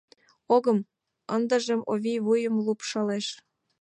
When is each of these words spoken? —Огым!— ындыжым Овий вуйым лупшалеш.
—Огым!— 0.55 0.79
ындыжым 1.35 1.81
Овий 1.91 2.19
вуйым 2.25 2.55
лупшалеш. 2.65 3.27